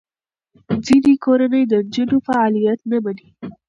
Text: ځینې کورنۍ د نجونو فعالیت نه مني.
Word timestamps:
ځینې 0.85 1.13
کورنۍ 1.23 1.63
د 1.67 1.73
نجونو 1.85 2.17
فعالیت 2.27 2.79
نه 2.91 2.97
مني. 3.03 3.27